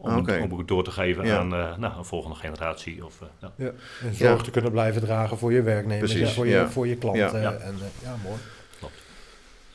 [0.00, 0.32] om, oké.
[0.32, 1.38] het, om het door te geven Ja.
[1.38, 3.04] aan eh, nou, een volgende generatie.
[3.04, 3.52] Of, eh, ja.
[3.56, 3.66] Ja.
[4.02, 4.42] En zorg Ja.
[4.44, 7.40] te kunnen blijven dragen voor je werknemers en voor je, voor je klanten.
[7.40, 7.50] Ja.
[7.50, 7.52] Ja.
[7.52, 8.36] En, eh, ja, mooi.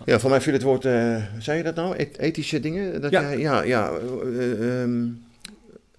[0.06, 1.96] ja voor mij viel het woord, eh, zei je dat nou?
[1.96, 3.02] Et- ethische dingen?
[3.02, 3.22] Dat Ja.
[3.22, 3.92] Jij, ja, ja
[4.24, 5.04] eh, ehm,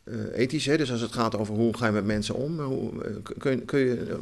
[0.04, 0.76] eh, ethisch, hè?
[0.76, 2.90] dus als het gaat over hoe ga je met mensen om, hoe,
[3.38, 4.16] kun, kun je,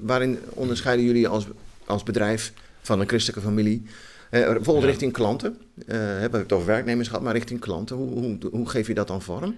[0.00, 1.46] waarin onderscheiden jullie als,
[1.86, 3.86] als bedrijf van een christelijke familie?
[4.30, 4.86] Eh, bijvoorbeeld Ja.
[4.90, 5.60] richting klanten.
[5.86, 7.96] Eh hebben we het over werknemers gehad, maar richting klanten.
[7.96, 9.54] Hoe, hoe, hoe geef je dat dan vorm?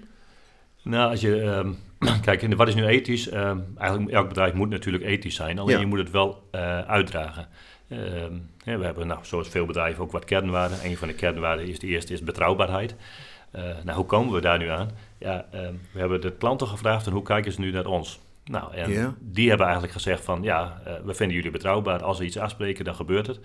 [0.83, 1.73] Nou, als je, ehm,
[2.23, 3.29] kijk, wat is nu ethisch?
[3.29, 5.81] Ehm, eigenlijk, elk bedrijf moet natuurlijk ethisch zijn, alleen Ja.
[5.81, 7.49] je moet het wel eh, uitdragen.
[7.89, 8.33] Ehm,
[8.65, 10.79] we hebben, nou, zoals veel bedrijven, ook wat kernwaarden.
[10.85, 12.95] Een van de kernwaarden is de eerste is betrouwbaarheid.
[13.85, 14.91] Nou, hoe komen we daar nu aan?
[15.19, 15.47] Ja,
[15.93, 18.21] we hebben de klanten gevraagd en hoe kijken ze nu naar ons?
[18.45, 22.03] Nou, en die hebben eigenlijk gezegd van, ja, we vinden jullie betrouwbaar.
[22.03, 23.41] Als we iets afspreken, dan gebeurt het.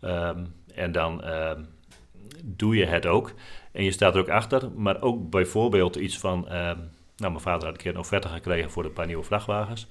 [0.00, 0.38] Ehm,
[0.76, 1.60] en dan ehm,
[2.44, 3.32] doe je het ook.
[3.72, 6.48] En je staat er ook achter, maar ook bijvoorbeeld iets van...
[6.48, 6.76] ehm,
[7.16, 9.86] nou, mijn vader had een keer een offerte gekregen voor een paar nieuwe vrachtwagens.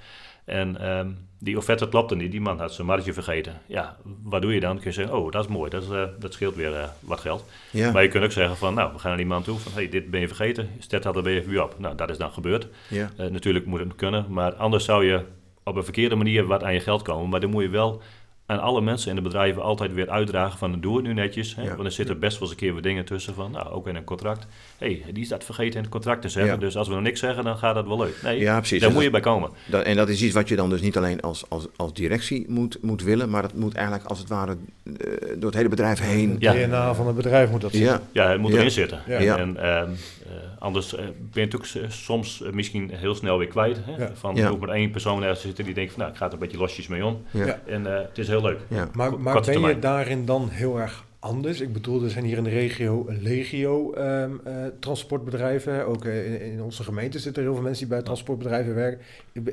[0.45, 3.61] En ehm, die offerte klopte niet, die man had zijn marge vergeten.
[3.65, 4.75] Ja, wat doe je dan?
[4.75, 7.19] Kun je zeggen, oh, dat is mooi, dat, is, eh, dat scheelt weer eh, wat
[7.19, 7.45] geld.
[7.71, 9.71] Ja, Maar je kunt ook zeggen van, nou, we gaan naar die man toe van...
[9.71, 11.75] hey, dit ben je vergeten, stet dat er weer even op.
[11.79, 12.67] Nou, dat is dan gebeurd.
[12.89, 15.21] ja, Eh, natuurlijk moet het kunnen, maar anders zou je
[15.63, 17.29] op een verkeerde manier wat aan je geld komen.
[17.29, 18.01] Maar dan moet je wel
[18.47, 21.55] aan alle mensen in de bedrijven altijd weer uitdragen van doe het nu netjes.
[21.55, 21.61] Hè?
[21.63, 21.69] Ja.
[21.75, 23.95] Want er zitten best wel eens een keer weer dingen tussen van, nou ook in
[23.95, 24.47] een contract.
[24.77, 26.53] Hé, hey, die is dat vergeten in het contract te zeggen.
[26.53, 26.59] Ja.
[26.59, 28.19] Dus als we nog niks zeggen, dan gaat dat wel leuk.
[28.23, 28.79] Nee, ja precies.
[28.79, 29.49] daar Dat- moet je bij komen.
[29.69, 32.45] dat- en dat is iets wat je dan dus niet alleen als, als, als directie
[32.49, 34.51] moet, moet willen, maar dat moet eigenlijk als het ware
[34.83, 34.91] eh,
[35.35, 36.35] door het hele bedrijf heen.
[36.39, 36.53] Ja.
[36.53, 37.83] DNA van het bedrijf moet dat zijn.
[37.83, 38.57] Ja, Ja, het moet Ja.
[38.57, 38.99] erin zitten.
[39.07, 39.19] Ja.
[39.19, 39.37] Ja.
[39.37, 39.89] En ehm,
[40.25, 43.77] eh, anders eh, ben je s- soms misschien heel snel weer kwijt.
[43.85, 44.03] Hè?
[44.03, 44.11] Ja.
[44.13, 44.49] Van Ja.
[44.49, 46.57] ook maar één persoon ergens zitten die denkt van, nou, ik ga er een beetje
[46.57, 47.21] losjes mee om.
[47.65, 48.59] En eh, het is heel leuk.
[48.67, 48.89] ja.
[48.93, 51.61] Maar, maar ben je daarin dan heel erg anders?
[51.61, 55.85] Ik bedoel, er zijn hier in de regio legio ehm, eh, transportbedrijven.
[55.87, 59.01] Ook eh, in, in onze gemeente zitten er heel veel mensen die bij transportbedrijven werken.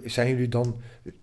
[0.04, 0.80] Zijn jullie dan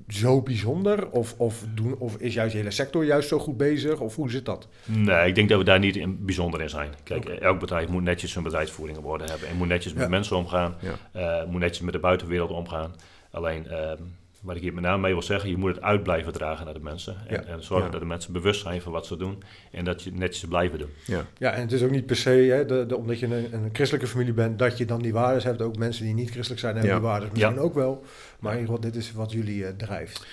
[0.07, 1.09] zo bijzonder?
[1.09, 3.99] Of, of, doen, of is juist de hele sector juist zo goed bezig?
[3.99, 4.67] Of hoe zit dat?
[4.85, 6.89] Nee, ik denk dat we daar niet in bijzonder in zijn.
[7.03, 9.47] Kijk, elk bedrijf moet netjes zijn bedrijfsvoering op orde hebben.
[9.47, 10.09] En moet netjes met Ja.
[10.09, 10.75] mensen omgaan.
[10.79, 11.41] Ja.
[11.41, 12.91] eh, moet netjes met de buitenwereld omgaan.
[13.31, 13.97] Alleen, ehm,
[14.41, 16.73] wat ik hier met name mee wil zeggen, je moet het uit blijven dragen naar
[16.73, 17.15] de mensen.
[17.27, 17.43] En, Ja.
[17.43, 17.91] en zorgen Ja.
[17.91, 19.43] dat de mensen bewust zijn van wat ze doen.
[19.71, 20.89] En dat je het netjes blijven doen.
[21.05, 21.25] ja.
[21.37, 23.69] Ja, en het is ook niet per se, hè, de, de- omdat je een, een
[23.73, 25.61] christelijke familie bent, dat je dan die waarden hebt.
[25.61, 26.99] Ook mensen die niet christelijk zijn hebben Ja.
[26.99, 27.59] die waarden misschien Ja.
[27.61, 28.03] ook wel.
[28.39, 30.27] Maar in ieder geval, dit is wat jullie eh, drijft.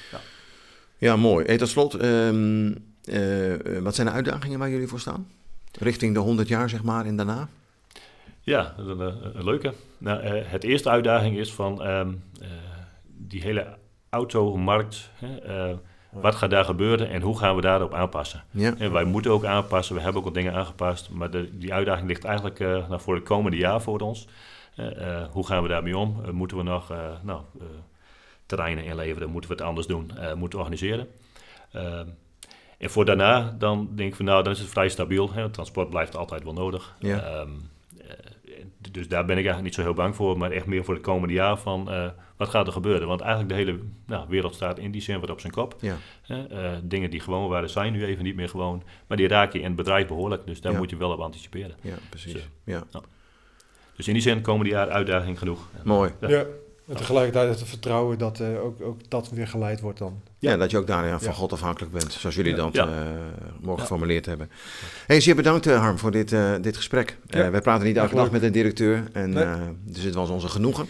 [0.99, 1.45] Ja, mooi.
[1.47, 5.29] Hey, tot slot, ehm, eh, eh, wat zijn de uitdagingen waar jullie voor staan?
[5.79, 7.49] Richting de 100 jaar, zeg maar, en daarna?
[8.41, 9.73] Ja, dat is een, een- een leuke.
[9.99, 12.49] Nou, het eerste uitdaging is van ehm, eh,
[13.07, 13.67] die hele
[14.17, 15.11] automarkt.
[15.15, 15.77] Hè, eh,
[16.11, 18.45] Wat gaat daar gebeuren en hoe gaan we daarop aanpassen?
[18.51, 18.75] Ja.
[18.79, 22.09] En wij moeten ook aanpassen, we hebben ook wat dingen aangepast, maar de, die uitdaging
[22.09, 24.29] ligt eigenlijk uh, nou, voor het komende jaar voor ons.
[24.77, 26.21] Uh, uh, hoe gaan we daarmee om?
[26.33, 27.41] moeten we nog nou,
[28.47, 29.31] terreinen inleveren?
[29.31, 30.11] Moeten we het anders doen?
[30.35, 31.09] moeten we organiseren?
[32.79, 35.33] En voor daarna, dan denk ik van nou, dan is het vrij stabiel.
[35.33, 35.51] Hè?
[35.51, 36.97] Transport blijft altijd wel nodig.
[36.99, 37.23] Ja.
[37.23, 37.51] Ehm,
[38.91, 41.03] dus daar ben ik eigenlijk niet zo heel bang voor, maar echt meer voor het
[41.03, 43.09] komende jaar van uh, wat gaat er gebeuren.
[43.09, 45.77] Want eigenlijk de hele nou, wereld staat in die zin wat op zijn kop.
[45.81, 45.97] Ja.
[46.29, 48.83] Uh, dingen die gewoon waren, zijn nu even niet meer gewoon.
[49.07, 50.79] Maar die raak je in het bedrijf behoorlijk, dus daar Ja.
[50.79, 51.75] moet je wel op anticiperen.
[51.81, 52.33] Ja, precies.
[52.33, 52.39] Zo.
[52.65, 52.83] Ja.
[53.97, 55.69] Dus in die zin komende jaar uitdaging genoeg.
[55.85, 56.13] Mooi.
[56.21, 56.45] Ja.
[56.89, 60.21] En tegelijkertijd het vertrouwen dat eh, ook, ook dat weer geleid wordt dan.
[60.39, 61.35] Ja, dat je ook daarin van.
[61.35, 62.87] God afhankelijk bent, zoals jullie dat Ja.
[62.87, 62.93] eh,
[63.61, 63.81] morgen Ja.
[63.81, 64.51] geformuleerd hebben.
[65.07, 67.19] Hey, zeer bedankt eh, Harm voor dit, dit gesprek.
[67.27, 69.47] Wij praten niet elke dag met een directeur, en, Nee.
[69.85, 70.89] dus dit was onze genoegen.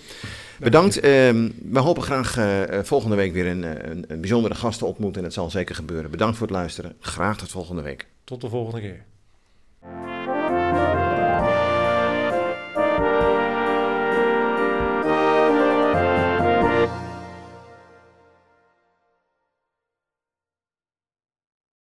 [0.58, 1.00] Bedankt.
[1.00, 2.38] Ehm, we hopen graag
[2.86, 6.10] volgende week weer een, een, een bijzondere gast te ontmoeten en het zal zeker gebeuren.
[6.10, 6.96] Bedankt voor het luisteren.
[7.00, 8.06] Graag tot volgende week.
[8.24, 9.04] Tot de volgende keer.